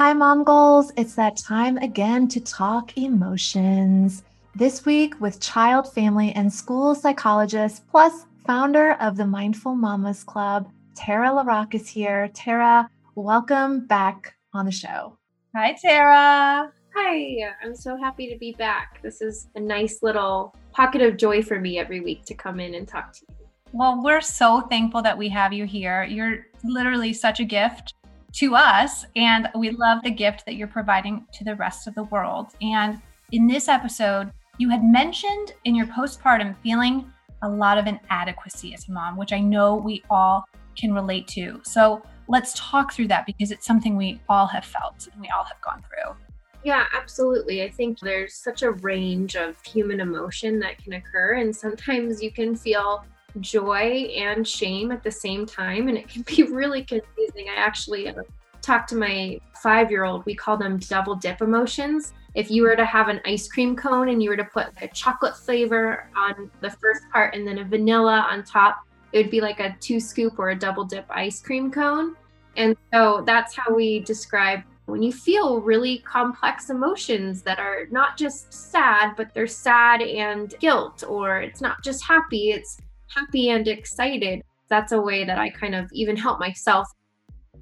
Hi, 0.00 0.14
Mom 0.14 0.44
Goals. 0.44 0.90
It's 0.96 1.14
that 1.16 1.36
time 1.36 1.76
again 1.76 2.26
to 2.28 2.40
talk 2.40 2.96
emotions. 2.96 4.22
This 4.54 4.86
week 4.86 5.20
with 5.20 5.42
child, 5.42 5.92
family, 5.92 6.32
and 6.32 6.50
school 6.50 6.94
psychologist, 6.94 7.86
plus 7.86 8.24
founder 8.46 8.92
of 8.92 9.18
the 9.18 9.26
Mindful 9.26 9.74
Mamas 9.74 10.24
Club, 10.24 10.70
Tara 10.94 11.28
LaRock 11.28 11.74
is 11.74 11.86
here. 11.86 12.30
Tara, 12.32 12.88
welcome 13.14 13.86
back 13.86 14.36
on 14.54 14.64
the 14.64 14.72
show. 14.72 15.18
Hi, 15.54 15.76
Tara. 15.78 16.72
Hi, 16.96 17.36
I'm 17.62 17.76
so 17.76 17.98
happy 17.98 18.32
to 18.32 18.38
be 18.38 18.52
back. 18.52 19.02
This 19.02 19.20
is 19.20 19.48
a 19.54 19.60
nice 19.60 20.02
little 20.02 20.56
pocket 20.72 21.02
of 21.02 21.18
joy 21.18 21.42
for 21.42 21.60
me 21.60 21.78
every 21.78 22.00
week 22.00 22.24
to 22.24 22.34
come 22.34 22.58
in 22.58 22.74
and 22.74 22.88
talk 22.88 23.12
to 23.12 23.20
you. 23.28 23.34
Well, 23.72 24.02
we're 24.02 24.22
so 24.22 24.62
thankful 24.62 25.02
that 25.02 25.18
we 25.18 25.28
have 25.28 25.52
you 25.52 25.66
here. 25.66 26.04
You're 26.04 26.46
literally 26.64 27.12
such 27.12 27.38
a 27.38 27.44
gift 27.44 27.92
to 28.34 28.54
us, 28.54 29.04
and 29.16 29.48
we 29.56 29.70
love 29.70 30.02
the 30.02 30.10
gift 30.10 30.44
that 30.46 30.54
you're 30.54 30.68
providing 30.68 31.26
to 31.32 31.44
the 31.44 31.56
rest 31.56 31.86
of 31.86 31.94
the 31.94 32.04
world. 32.04 32.48
And 32.62 33.00
in 33.32 33.46
this 33.46 33.68
episode, 33.68 34.30
you 34.58 34.68
had 34.68 34.84
mentioned 34.84 35.54
in 35.64 35.74
your 35.74 35.86
postpartum 35.86 36.54
feeling 36.62 37.10
a 37.42 37.48
lot 37.48 37.78
of 37.78 37.86
inadequacy 37.86 38.74
as 38.74 38.88
a 38.88 38.92
mom, 38.92 39.16
which 39.16 39.32
I 39.32 39.40
know 39.40 39.76
we 39.76 40.02
all 40.10 40.44
can 40.76 40.92
relate 40.92 41.26
to. 41.28 41.60
So 41.64 42.02
let's 42.28 42.52
talk 42.54 42.92
through 42.92 43.08
that 43.08 43.26
because 43.26 43.50
it's 43.50 43.66
something 43.66 43.96
we 43.96 44.20
all 44.28 44.46
have 44.46 44.64
felt 44.64 45.08
and 45.12 45.20
we 45.20 45.28
all 45.28 45.44
have 45.44 45.60
gone 45.62 45.82
through. 45.88 46.14
Yeah, 46.62 46.84
absolutely. 46.94 47.62
I 47.62 47.70
think 47.70 47.98
there's 48.00 48.34
such 48.34 48.62
a 48.62 48.72
range 48.72 49.34
of 49.34 49.60
human 49.62 50.00
emotion 50.00 50.58
that 50.60 50.76
can 50.76 50.92
occur, 50.92 51.34
and 51.34 51.56
sometimes 51.56 52.22
you 52.22 52.30
can 52.30 52.54
feel 52.54 53.04
joy 53.40 54.10
and 54.16 54.46
shame 54.46 54.90
at 54.92 55.02
the 55.02 55.10
same 55.10 55.46
time, 55.46 55.88
and 55.88 55.96
it 55.96 56.08
can 56.08 56.22
be 56.22 56.42
really 56.50 56.84
confusing. 56.84 57.48
I 57.48 57.56
actually 57.56 58.08
uh, 58.08 58.22
talked 58.62 58.88
to 58.90 58.96
my 58.96 59.40
five 59.62 59.90
year 59.90 60.04
old, 60.04 60.24
we 60.26 60.34
call 60.34 60.56
them 60.56 60.78
double 60.78 61.14
dip 61.14 61.42
emotions. 61.42 62.12
If 62.34 62.50
you 62.50 62.62
were 62.62 62.76
to 62.76 62.84
have 62.84 63.08
an 63.08 63.20
ice 63.24 63.48
cream 63.48 63.74
cone 63.74 64.08
and 64.08 64.22
you 64.22 64.30
were 64.30 64.36
to 64.36 64.44
put 64.44 64.68
a 64.80 64.88
chocolate 64.88 65.36
flavor 65.36 66.08
on 66.16 66.50
the 66.60 66.70
first 66.70 67.02
part 67.12 67.34
and 67.34 67.46
then 67.46 67.58
a 67.58 67.64
vanilla 67.64 68.26
on 68.30 68.44
top, 68.44 68.86
it 69.12 69.18
would 69.18 69.30
be 69.30 69.40
like 69.40 69.60
a 69.60 69.76
two 69.80 69.98
scoop 69.98 70.38
or 70.38 70.50
a 70.50 70.58
double 70.58 70.84
dip 70.84 71.06
ice 71.10 71.42
cream 71.42 71.70
cone. 71.70 72.16
And 72.56 72.76
so 72.92 73.22
that's 73.26 73.56
how 73.56 73.74
we 73.74 74.00
describe 74.00 74.62
when 74.86 75.02
you 75.02 75.12
feel 75.12 75.60
really 75.60 75.98
complex 75.98 76.68
emotions 76.70 77.42
that 77.42 77.58
are 77.58 77.86
not 77.90 78.16
just 78.16 78.52
sad, 78.52 79.14
but 79.16 79.32
they're 79.32 79.46
sad 79.46 80.02
and 80.02 80.54
guilt, 80.58 81.04
or 81.06 81.40
it's 81.40 81.60
not 81.60 81.82
just 81.82 82.04
happy, 82.04 82.50
it's 82.50 82.78
happy 83.14 83.50
and 83.50 83.66
excited. 83.68 84.42
That's 84.68 84.92
a 84.92 85.00
way 85.00 85.24
that 85.24 85.38
I 85.38 85.50
kind 85.50 85.74
of 85.74 85.90
even 85.92 86.16
help 86.16 86.38
myself. 86.38 86.88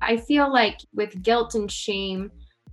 I 0.01 0.17
feel 0.17 0.53
like 0.53 0.79
with 0.95 1.23
guilt 1.23 1.55
and 1.55 1.71
shame, 1.71 2.31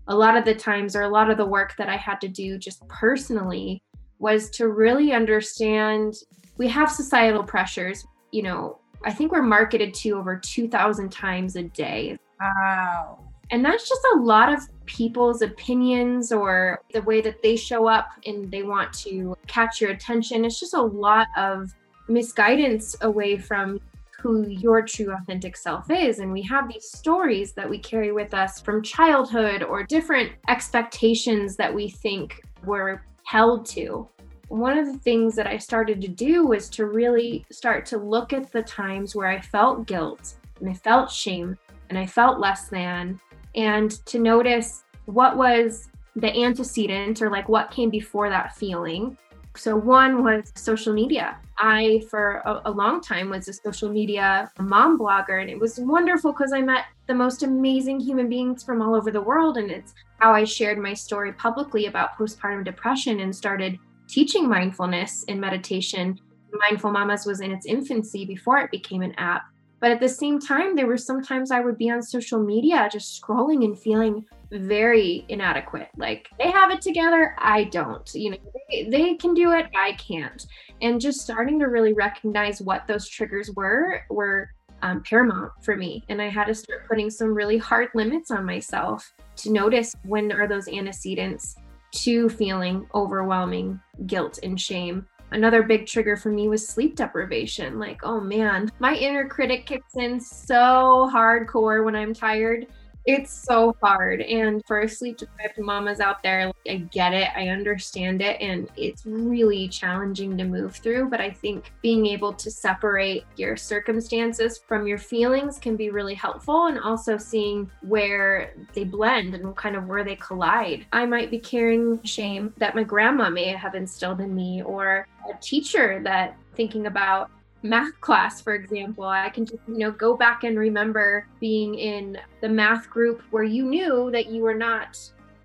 a 0.08 0.16
lot 0.16 0.38
of 0.38 0.46
the 0.46 0.54
times, 0.54 0.96
or 0.96 1.02
a 1.02 1.10
lot 1.10 1.32
of 1.32 1.38
the 1.38 1.46
work 1.46 1.76
that 1.78 1.90
I 1.90 1.98
had 1.98 2.22
to 2.22 2.28
do 2.28 2.58
just 2.58 2.88
personally, 2.88 3.82
was 4.20 4.50
to 4.52 4.68
really 4.70 5.14
understand 5.14 6.14
we 6.58 6.68
have 6.68 6.92
societal 6.92 7.44
pressures. 7.44 8.06
You 8.32 8.44
know, 8.44 8.80
I 9.04 9.12
think 9.12 9.32
we're 9.32 9.42
marketed 9.42 9.94
to 9.96 10.12
over 10.12 10.38
2,000 10.38 11.12
times 11.12 11.56
a 11.56 11.64
day. 11.64 12.18
Wow. 12.40 13.20
And 13.52 13.64
that's 13.64 13.88
just 13.88 14.02
a 14.16 14.20
lot 14.20 14.52
of 14.52 14.60
people's 14.86 15.42
opinions 15.42 16.32
or 16.32 16.82
the 16.94 17.02
way 17.04 17.22
that 17.22 17.42
they 17.42 17.56
show 17.56 17.88
up 17.88 18.10
and 18.26 18.52
they 18.52 18.64
want 18.64 18.92
to 18.94 19.36
catch 19.48 19.82
your 19.82 19.92
attention. 19.92 20.46
It's 20.46 20.60
just 20.60 20.74
a 20.74 20.82
lot 20.82 21.28
of 21.38 21.74
misguidance 22.08 22.96
away 23.02 23.38
from 23.38 23.80
who 24.20 24.48
your 24.48 24.82
true 24.82 25.14
authentic 25.14 25.56
self 25.56 25.92
is. 25.92 26.20
And 26.20 26.32
we 26.32 26.42
have 26.44 26.68
these 26.68 26.90
stories 26.92 27.54
that 27.54 27.70
we 27.70 27.78
carry 27.78 28.12
with 28.12 28.34
us 28.34 28.60
from 28.60 28.82
childhood 28.82 29.62
or 29.62 29.84
different 29.84 30.32
expectations 30.48 31.56
that 31.58 31.74
we 31.74 31.90
think 31.90 32.42
we're 32.64 33.04
held 33.24 33.66
to. 33.68 34.08
One 34.48 34.78
of 34.78 34.88
the 34.88 34.98
things 35.00 35.36
that 35.36 35.48
I 35.48 35.58
started 35.58 36.02
to 36.02 36.08
do 36.08 36.46
was 36.46 36.70
to 36.70 36.86
really 36.86 37.46
start 37.52 37.86
to 37.88 37.98
look 37.98 38.34
at 38.34 38.52
the 38.52 38.64
times 38.64 39.16
where 39.16 39.28
I 39.28 39.40
felt 39.40 39.86
guilt 39.86 40.36
and 40.60 40.70
I 40.70 40.74
felt 40.74 41.12
shame 41.12 41.58
and 41.90 41.98
I 41.98 42.06
felt 42.06 42.40
less 42.40 42.68
than 42.70 43.20
and 43.56 43.92
to 44.08 44.20
notice 44.20 44.84
what 45.06 45.38
was 45.38 45.90
the 46.16 46.36
antecedent 46.36 47.22
or 47.22 47.30
like 47.30 47.50
what 47.50 47.72
came 47.72 47.90
before 47.90 48.30
that 48.30 48.56
feeling. 48.56 49.18
So, 49.56 49.76
one 49.76 50.24
was 50.24 50.52
social 50.56 50.94
media. 50.94 51.38
I, 51.58 52.04
for 52.10 52.42
a, 52.46 52.64
a 52.66 52.72
long 52.72 53.02
time, 53.02 53.30
was 53.30 53.48
a 53.48 53.54
social 53.54 53.90
media 53.90 54.52
mom 54.60 55.00
blogger, 55.00 55.42
and 55.42 55.50
it 55.50 55.60
was 55.60 55.80
wonderful 55.80 56.32
because 56.34 56.52
I 56.54 56.62
met 56.62 56.86
the 57.08 57.14
most 57.14 57.44
amazing 57.44 58.00
human 58.00 58.30
beings 58.30 58.64
from 58.64 58.82
all 58.82 58.96
over 58.96 59.12
the 59.12 59.22
world. 59.22 59.58
And 59.58 59.72
it's 59.72 59.94
how 60.20 60.34
I 60.34 60.44
shared 60.44 60.78
my 60.78 60.94
story 60.94 61.34
publicly 61.34 61.86
about 61.86 62.18
postpartum 62.18 62.66
depression 62.66 63.20
and 63.22 63.36
started 63.36 63.78
teaching 64.08 64.50
mindfulness 64.50 65.26
and 65.28 65.40
meditation. 65.40 66.20
Mindful 66.52 66.92
Mamas 66.92 67.26
was 67.26 67.42
in 67.42 67.52
its 67.52 67.66
infancy 67.66 68.26
before 68.26 68.60
it 68.60 68.72
became 68.72 69.02
an 69.02 69.14
app. 69.18 69.44
But 69.80 69.92
at 69.92 70.00
the 70.00 70.10
same 70.10 70.40
time, 70.40 70.76
there 70.76 70.88
were 70.88 70.98
sometimes 70.98 71.52
I 71.52 71.60
would 71.60 71.78
be 71.78 71.90
on 71.90 72.02
social 72.02 72.40
media 72.40 72.90
just 72.92 73.22
scrolling 73.22 73.64
and 73.66 73.78
feeling 73.78 74.26
very 74.52 75.26
inadequate. 75.30 75.90
Like 75.98 76.30
they 76.40 76.52
have 76.52 76.72
it 76.72 76.82
together, 76.82 77.36
I 77.38 77.66
don't. 77.66 78.10
You 78.14 78.32
know, 78.32 78.38
they, 78.70 78.88
they 78.90 79.14
can 79.16 79.34
do 79.34 79.52
it, 79.52 79.68
I 79.76 79.94
can't. 79.94 80.46
And 80.82 81.00
just 81.00 81.22
starting 81.22 81.60
to 81.60 81.66
really 81.66 81.94
recognize 81.94 82.62
what 82.62 82.88
those 82.88 83.08
triggers 83.08 83.52
were 83.56 84.04
were 84.10 84.52
um, 84.82 85.02
paramount 85.04 85.52
for 85.62 85.76
me. 85.76 86.04
And 86.10 86.22
I 86.22 86.30
had 86.30 86.46
to 86.46 86.56
start 86.56 86.88
putting 86.88 87.10
some 87.10 87.34
really 87.34 87.58
hard 87.58 87.90
limits 87.96 88.32
on 88.32 88.46
myself 88.46 89.14
to 89.38 89.52
notice 89.52 89.96
when 90.04 90.32
are 90.32 90.48
those 90.48 90.68
antecedents 90.68 91.56
to 91.92 92.30
feeling 92.30 92.88
overwhelming 92.94 93.80
guilt 94.06 94.40
and 94.44 94.60
shame 94.60 95.08
Another 95.32 95.64
big 95.64 95.86
trigger 95.86 96.16
for 96.16 96.30
me 96.30 96.48
was 96.48 96.68
sleep 96.68 96.96
deprivation. 96.96 97.80
Like, 97.80 98.02
oh 98.04 98.22
man, 98.22 98.72
my 98.80 98.96
inner 98.96 99.28
critic 99.28 99.66
kicks 99.66 99.96
in 99.96 100.20
so 100.20 101.10
hardcore 101.14 101.84
when 101.84 101.96
I'm 101.96 102.14
tired 102.14 102.68
it's 103.06 103.32
so 103.32 103.76
hard. 103.82 104.22
And 104.22 104.64
for 104.66 104.88
sleep 104.88 105.18
deprived 105.18 105.58
mamas 105.60 106.00
out 106.00 106.24
there, 106.24 106.48
like, 106.48 106.56
I 106.68 106.76
get 106.78 107.14
it, 107.14 107.30
I 107.36 107.50
understand 107.50 108.22
it, 108.22 108.42
and 108.42 108.70
it's 108.76 109.06
really 109.06 109.68
challenging 109.68 110.38
to 110.38 110.44
move 110.44 110.76
through. 110.76 111.10
But 111.10 111.22
I 111.22 111.30
think 111.30 111.72
being 111.82 112.06
able 112.08 112.34
to 112.34 112.50
separate 112.50 113.26
your 113.36 113.58
circumstances 113.58 114.60
from 114.68 114.88
your 114.88 114.98
feelings 114.98 115.60
can 115.60 115.76
be 115.76 115.90
really 115.90 116.16
helpful, 116.16 116.66
and 116.68 116.80
also 116.80 117.18
seeing 117.18 117.70
where 117.82 118.54
they 118.74 118.84
blend 118.84 119.36
and 119.36 119.56
kind 119.56 119.76
of 119.76 119.86
where 119.88 120.04
they 120.04 120.16
collide. 120.16 120.86
I 120.92 121.06
might 121.06 121.30
be 121.30 121.40
carrying 121.40 122.02
shame 122.04 122.54
that 122.58 122.76
my 122.76 122.84
grandma 122.84 123.30
may 123.30 123.50
have 123.50 123.76
instilled 123.76 124.22
in 124.22 124.34
me, 124.34 124.64
or 124.64 125.08
a 125.30 125.38
teacher 125.42 126.02
that 126.04 126.38
thinking 126.56 126.88
about 126.88 127.30
math 127.66 128.00
class, 128.00 128.42
for 128.42 128.54
example, 128.54 129.06
I 129.06 129.30
can 129.30 129.46
just, 129.46 129.60
you 129.68 129.80
know, 129.80 129.92
go 129.92 130.16
back 130.16 130.44
and 130.44 130.58
remember 130.58 131.28
being 131.40 131.76
in 131.76 132.18
the 132.42 132.50
math 132.50 132.90
group 132.90 133.22
where 133.32 133.44
you 133.44 133.66
knew 133.66 134.10
that 134.12 134.28
you 134.28 134.44
were 134.44 134.54
not 134.54 134.98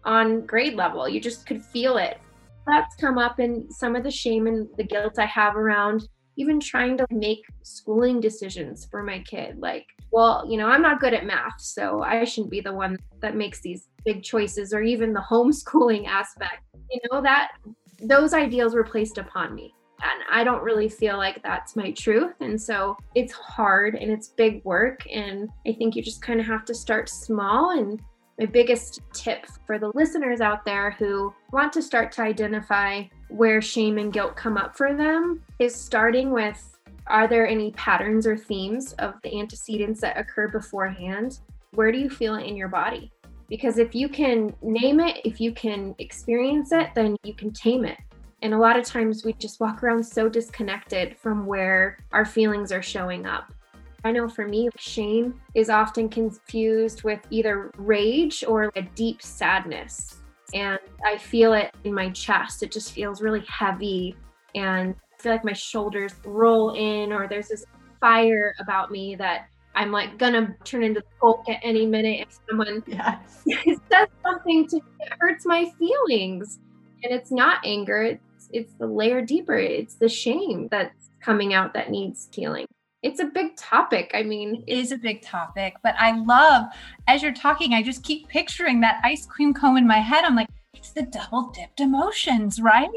on 0.04 0.46
grade 0.46 0.74
level. 0.74 1.08
You 1.08 1.20
just 1.20 1.46
could 1.46 1.62
feel 1.62 1.96
it. 1.96 2.18
That's 2.66 2.94
come 2.96 3.18
up 3.18 3.40
in 3.40 3.70
some 3.70 3.96
of 3.96 4.04
the 4.04 4.10
shame 4.10 4.46
and 4.46 4.68
the 4.76 4.84
guilt 4.84 5.18
I 5.18 5.26
have 5.26 5.56
around 5.56 6.08
even 6.36 6.60
trying 6.60 6.96
to 6.96 7.06
make 7.10 7.42
schooling 7.62 8.20
decisions 8.20 8.86
for 8.90 9.02
my 9.02 9.18
kid. 9.20 9.58
Like, 9.58 9.86
well, 10.10 10.46
you 10.48 10.56
know, 10.56 10.68
I'm 10.68 10.80
not 10.80 11.00
good 11.00 11.12
at 11.12 11.26
math, 11.26 11.60
so 11.60 12.02
I 12.02 12.24
shouldn't 12.24 12.50
be 12.50 12.60
the 12.60 12.72
one 12.72 12.96
that 13.20 13.36
makes 13.36 13.60
these 13.60 13.88
big 14.04 14.22
choices 14.22 14.72
or 14.72 14.82
even 14.82 15.12
the 15.12 15.20
homeschooling 15.30 16.06
aspect. 16.06 16.62
You 16.90 17.00
know, 17.10 17.20
that 17.22 17.52
those 18.02 18.32
ideals 18.32 18.74
were 18.74 18.84
placed 18.84 19.18
upon 19.18 19.54
me 19.54 19.74
I 20.30 20.44
don't 20.44 20.62
really 20.62 20.88
feel 20.88 21.16
like 21.16 21.42
that's 21.42 21.76
my 21.76 21.90
truth. 21.92 22.34
And 22.40 22.60
so 22.60 22.96
it's 23.14 23.32
hard 23.32 23.94
and 23.94 24.10
it's 24.10 24.28
big 24.28 24.64
work. 24.64 25.06
And 25.10 25.49
I 25.66 25.72
think 25.72 25.96
you 25.96 26.02
just 26.02 26.22
kind 26.22 26.40
of 26.40 26.46
have 26.46 26.64
to 26.66 26.75
start 26.75 27.08
small. 27.08 27.78
And 27.78 28.00
my 28.38 28.46
biggest 28.46 29.00
tip 29.12 29.46
for 29.66 29.78
the 29.78 29.90
listeners 29.94 30.40
out 30.40 30.64
there 30.64 30.92
who 30.92 31.34
want 31.52 31.72
to 31.75 31.82
start 31.82 32.12
to 32.12 32.22
identify 32.22 33.04
where 33.28 33.60
shame 33.60 33.99
and 33.99 34.12
guilt 34.12 34.37
come 34.37 34.56
up 34.56 34.76
for 34.76 34.94
them 34.94 35.42
is 35.58 35.75
starting 35.75 36.30
with 36.30 36.78
are 37.06 37.26
there 37.26 37.46
any 37.46 37.72
patterns 37.72 38.26
or 38.26 38.37
themes 38.37 38.92
of 38.94 39.14
the 39.22 39.38
antecedents 39.38 40.00
that 40.00 40.16
occur 40.16 40.49
beforehand? 40.49 41.40
Where 41.72 41.90
do 41.90 41.99
you 41.99 42.08
feel 42.08 42.37
it 42.37 42.46
in 42.46 42.56
your 42.56 42.68
body? 42.68 43.12
Because 43.49 43.78
if 43.78 43.96
you 43.96 44.08
can 44.08 44.54
name 44.62 45.00
it, 45.00 45.20
if 45.25 45.40
you 45.40 45.52
can 45.52 45.94
experience 45.99 46.70
it, 46.70 46.90
then 46.94 47.16
you 47.25 47.34
can 47.34 47.52
tame 47.52 47.84
it 47.84 47.99
and 48.42 48.54
a 48.54 48.59
lot 48.59 48.78
of 48.78 48.85
times 48.85 49.25
we 49.25 49.32
just 49.35 49.61
walk 49.61 49.82
around 49.82 50.02
so 50.02 50.28
disconnected 50.28 51.16
from 51.18 51.47
where 51.47 51.99
our 52.12 52.25
feelings 52.25 52.73
are 52.73 52.82
showing 52.82 53.26
up. 53.26 53.52
I 54.02 54.12
know 54.12 54.28
for 54.28 54.49
me, 54.49 54.70
shame 54.78 55.40
is 55.54 55.68
often 55.68 56.09
confused 56.09 57.02
with 57.02 57.20
either 57.30 57.70
rage 57.76 58.42
or 58.47 58.73
a 58.76 58.82
deep 58.82 59.20
sadness. 59.20 60.23
And 60.54 60.78
I 61.04 61.18
feel 61.18 61.52
it 61.52 61.75
in 61.85 61.92
my 61.92 62.09
chest. 62.11 62.62
It 62.62 62.73
just 62.73 62.92
feels 62.92 63.20
really 63.20 63.44
heavy. 63.47 64.16
And 64.54 64.94
I 65.18 65.23
feel 65.23 65.32
like 65.32 65.44
my 65.44 65.52
shoulders 65.52 66.14
roll 66.25 66.75
in, 66.75 67.12
or 67.12 67.28
there's 67.28 67.49
this 67.49 67.64
fire 68.00 68.54
about 68.59 68.90
me 68.90 69.14
that 69.16 69.49
I'm 69.75 69.92
like 69.92 70.18
gonna 70.18 70.56
turn 70.64 70.82
into 70.82 71.00
the 71.00 71.06
Hulk 71.20 71.49
at 71.49 71.61
any 71.62 71.87
minute 71.87 72.26
if 72.26 72.38
someone 72.49 72.82
yes. 72.87 73.42
says 73.90 74.09
something 74.23 74.66
to 74.68 74.76
me 74.76 74.82
that 75.00 75.18
hurts 75.20 75.44
my 75.44 75.70
feelings. 75.78 76.59
And 77.02 77.12
it's 77.12 77.30
not 77.30 77.61
anger, 77.64 78.18
it's 78.52 78.75
the 78.75 78.87
layer 78.87 79.23
deeper. 79.23 79.57
It's 79.57 79.95
the 79.95 80.09
shame 80.09 80.69
that's 80.71 81.11
coming 81.21 81.54
out 81.54 81.75
that 81.75 81.90
needs 81.90 82.28
healing. 82.33 82.66
It's 83.02 83.21
a 83.21 83.25
big 83.25 83.57
topic. 83.57 84.11
I 84.12 84.23
mean, 84.23 84.62
it 84.66 84.78
is 84.78 84.92
a 84.92 84.99
big 84.99 85.23
topic, 85.23 85.75
but 85.83 85.95
I 85.99 86.19
love 86.19 86.66
as 87.09 87.23
you're 87.23 87.33
talking, 87.33 87.73
I 87.73 87.83
just 87.83 88.02
keep 88.02 88.28
picturing 88.28 88.80
that 88.80 89.00
ice 89.02 89.25
cream 89.25 89.54
cone 89.54 89.78
in 89.78 89.87
my 89.87 89.99
head. 89.99 90.25
I'm 90.25 90.37
like, 90.37 90.49
it's 90.75 90.90
the 90.90 91.02
double 91.02 91.50
dipped 91.50 91.80
emotions, 91.80 92.61
right? 92.61 92.88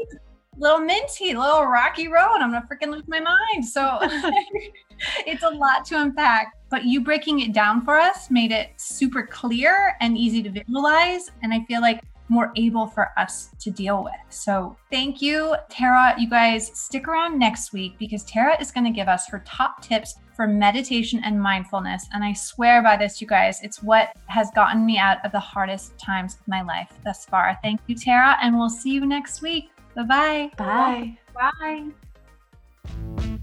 Little 0.58 0.80
minty, 0.80 1.34
little 1.34 1.64
rocky 1.64 2.08
road. 2.08 2.38
I'm 2.40 2.52
gonna 2.52 2.68
freaking 2.70 2.92
lose 2.92 3.08
my 3.08 3.20
mind. 3.20 3.64
So 3.64 3.98
it's 5.26 5.42
a 5.42 5.48
lot 5.48 5.84
to 5.86 6.00
unpack, 6.00 6.52
but 6.70 6.84
you 6.84 7.00
breaking 7.00 7.40
it 7.40 7.52
down 7.52 7.84
for 7.84 7.96
us 7.96 8.30
made 8.30 8.52
it 8.52 8.70
super 8.76 9.26
clear 9.26 9.96
and 10.00 10.18
easy 10.18 10.42
to 10.42 10.50
visualize. 10.50 11.30
And 11.42 11.52
I 11.52 11.64
feel 11.64 11.80
like 11.80 12.00
more 12.28 12.52
able 12.56 12.86
for 12.86 13.10
us 13.16 13.50
to 13.60 13.70
deal 13.70 14.02
with. 14.02 14.14
So, 14.30 14.76
thank 14.90 15.20
you, 15.20 15.56
Tara. 15.68 16.14
You 16.18 16.28
guys 16.28 16.70
stick 16.74 17.06
around 17.08 17.38
next 17.38 17.72
week 17.72 17.98
because 17.98 18.24
Tara 18.24 18.60
is 18.60 18.70
going 18.70 18.84
to 18.84 18.90
give 18.90 19.08
us 19.08 19.28
her 19.28 19.42
top 19.46 19.82
tips 19.82 20.14
for 20.34 20.46
meditation 20.46 21.20
and 21.24 21.40
mindfulness. 21.40 22.06
And 22.12 22.24
I 22.24 22.32
swear 22.32 22.82
by 22.82 22.96
this, 22.96 23.20
you 23.20 23.26
guys, 23.26 23.62
it's 23.62 23.82
what 23.82 24.10
has 24.26 24.50
gotten 24.54 24.84
me 24.84 24.98
out 24.98 25.24
of 25.24 25.32
the 25.32 25.40
hardest 25.40 25.98
times 25.98 26.34
of 26.34 26.48
my 26.48 26.62
life 26.62 26.90
thus 27.04 27.24
far. 27.24 27.58
Thank 27.62 27.80
you, 27.86 27.94
Tara, 27.94 28.36
and 28.42 28.58
we'll 28.58 28.70
see 28.70 28.90
you 28.90 29.06
next 29.06 29.42
week. 29.42 29.70
Bye-bye. 29.94 30.50
Bye. 30.56 31.18
Bye. 31.34 31.86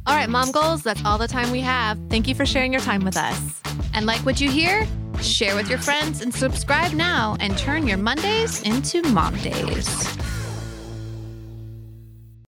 All 0.08 0.16
right, 0.16 0.30
mom 0.30 0.52
goals, 0.52 0.84
that's 0.84 1.04
all 1.06 1.18
the 1.18 1.28
time 1.28 1.52
we 1.52 1.62
have. 1.62 1.98
Thank 2.10 2.28
you 2.28 2.36
for 2.36 2.46
sharing 2.46 2.74
your 2.74 2.82
time 2.82 3.06
with 3.06 3.16
us. 3.16 3.62
And 3.94 4.06
like 4.06 4.20
what 4.26 4.42
you 4.42 4.50
hear? 4.50 4.88
Share 5.22 5.56
with 5.56 5.70
your 5.70 5.78
friends 5.78 6.22
and 6.22 6.34
subscribe 6.34 6.94
now 6.94 7.38
and 7.40 7.56
turn 7.58 7.86
your 7.88 7.98
Mondays 7.98 8.62
into 8.64 9.04
mom 9.10 9.36
days. 9.38 10.31